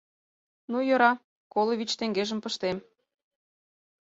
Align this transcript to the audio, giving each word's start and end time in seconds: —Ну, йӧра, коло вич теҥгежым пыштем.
—Ну, 0.71 0.77
йӧра, 0.87 1.11
коло 1.53 1.73
вич 1.79 1.91
теҥгежым 1.99 2.39
пыштем. 2.43 2.77